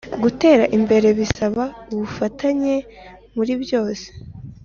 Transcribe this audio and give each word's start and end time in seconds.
Gutera 0.23 0.65
imbere 0.77 1.07
bisaba 1.19 1.63
ubufatanye 1.93 2.73
muri 3.35 3.53
byose 3.63 4.07